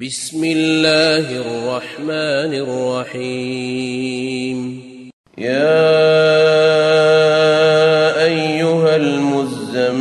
بسم 0.00 0.40
الله 0.44 1.26
الرحمن 1.44 2.52
الرحيم. 3.20 4.58
يا 5.38 5.76
أيها 8.24 8.96
المزمل 8.96 10.00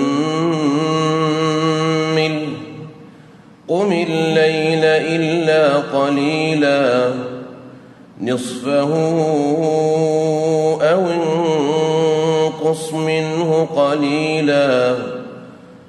قم 3.67 3.91
الليل 3.91 4.83
إلا 4.85 5.77
قليلا 5.77 7.13
نصفه 8.21 8.91
أو 10.81 11.01
انقص 11.11 12.93
منه 12.93 13.65
قليلا. 13.75 14.95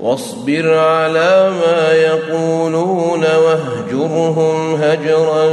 واصبر 0.00 0.78
على 0.78 1.50
ما 1.50 1.92
يقولون 1.92 3.24
واهجرهم 3.44 4.74
هجرا 4.74 5.46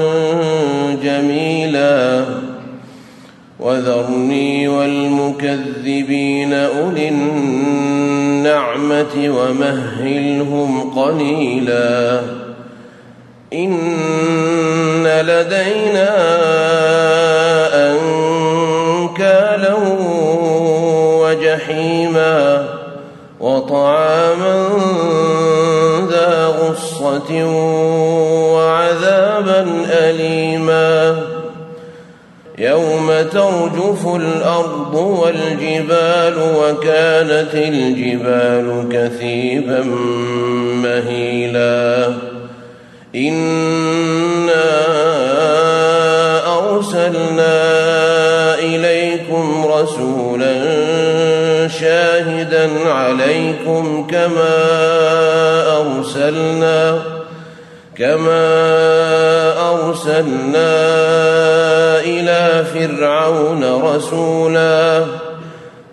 جميلا. 1.04 2.26
وذرني 3.60 4.68
والمكذبين 4.68 6.54
أولي 6.54 7.10
النعمة 7.10 9.16
ومهلهم 9.16 10.90
قليلا. 10.90 12.22
إن 13.54 15.08
لدينا 15.08 16.16
وعذابا 28.54 29.66
اليما 29.90 31.18
يوم 32.58 33.12
ترجف 33.32 34.08
الأرض 34.16 34.96
والجبال 34.96 36.34
وكانت 36.58 37.54
الجبال 37.54 38.90
كثيبا 38.92 39.82
مهيلا 40.84 42.14
انا 43.16 44.66
ارسلنا 46.60 47.56
اليكم 48.60 49.66
رسولا 49.66 50.56
شاهدا 51.68 52.70
عليكم 52.90 54.08
كما 54.08 54.56
ارسلنا 55.78 57.15
كما 57.98 58.46
ارسلنا 59.72 60.76
إلى 62.00 62.66
فرعون 62.74 63.64
رسولا 63.82 65.06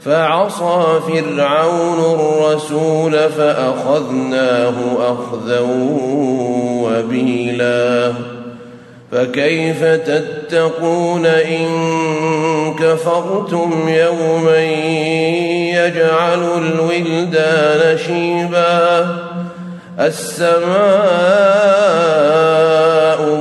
فعصى 0.00 1.00
فرعون 1.08 2.14
الرسول 2.14 3.12
فاخذناه 3.12 4.74
اخذا 4.98 5.60
وبيلا 6.82 8.12
فكيف 9.12 9.84
تتقون 9.84 11.26
ان 11.26 11.68
كفرتم 12.78 13.88
يوما 13.88 14.62
يجعل 15.86 16.42
الولدان 16.58 17.98
شيبا 17.98 19.31
السماء 20.06 20.62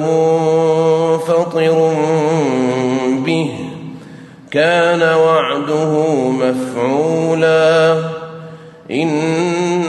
منفطر 0.06 1.78
به 3.26 3.52
كان 4.52 5.02
وعده 5.02 5.94
مفعولا. 6.30 7.98
إن 8.92 9.82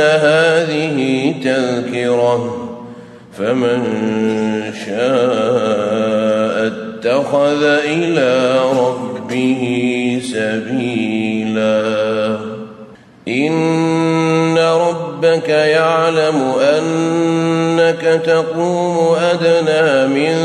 هذه 0.00 1.34
تذكرة 1.44 2.56
فمن 3.38 3.82
شاء 4.86 6.66
اتخذ 6.66 7.62
إلى 7.64 8.60
ربه 8.78 9.62
سبيلا. 10.24 11.80
إن 13.28 13.79
ربك 15.24 15.48
يعلم 15.48 16.52
أنك 16.60 18.22
تقوم 18.26 19.16
أدنى 19.32 20.06
من 20.06 20.36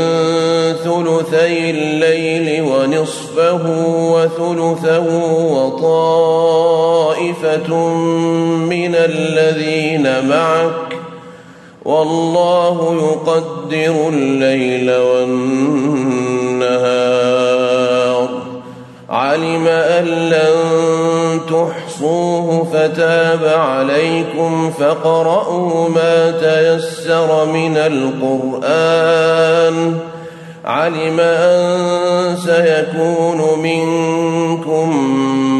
ثلثي 0.84 1.70
الليل 1.70 2.62
ونصفه 2.62 3.64
وثلثه 3.88 5.08
وطائفة 5.52 6.74
من 8.68 8.94
الذين 8.94 10.28
معك 10.28 10.96
والله 11.84 12.94
يقدر 12.94 14.08
الليل 14.08 14.90
والنهار. 14.96 15.86
علم 19.10 19.66
أن 19.66 20.04
لن 20.04 21.40
تحصوه 21.48 22.66
فتاب 22.72 23.44
عليكم 23.44 24.70
فاقرؤوا 24.70 25.88
ما 25.88 26.30
تيسر 26.30 27.46
من 27.46 27.76
القرآن. 27.76 29.06
علم 30.64 31.20
أن 31.20 32.36
سيكون 32.36 33.58
منكم 33.62 34.96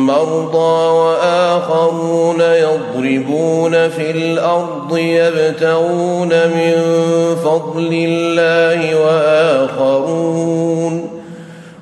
مرضى 0.06 0.89
وآخرون 0.91 2.41
يضربون 2.41 3.89
في 3.89 4.11
الأرض 4.11 4.97
يبتغون 4.97 6.29
من 6.29 6.75
فضل 7.45 7.91
الله 7.93 9.01
وآخرون 9.01 10.56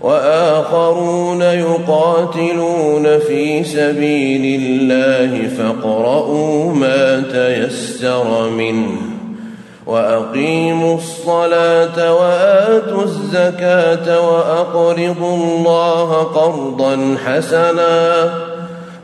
وآخرون 0.01 1.14
يقاتلون 1.85 3.19
في 3.19 3.65
سبيل 3.65 4.61
الله 4.63 5.49
فاقرؤوا 5.49 6.73
ما 6.73 7.23
تيسر 7.33 8.51
منه 8.51 8.97
وأقيموا 9.87 10.95
الصلاة 10.95 12.15
وآتوا 12.15 13.03
الزكاة 13.03 14.31
وأقرضوا 14.31 15.37
الله 15.37 16.23
قرضا 16.23 17.17
حسنا 17.27 18.31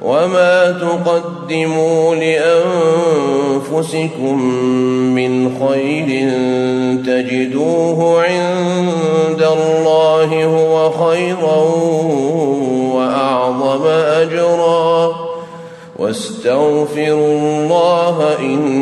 وما 0.03 0.71
تقدموا 0.71 2.15
لأنفسكم 3.75 4.43
من 5.15 5.59
خير 5.69 6.31
تجدوه 7.07 8.23
عند 8.23 8.60
واستغفروا 16.21 17.33
الله 17.41 18.39
إن 18.39 18.80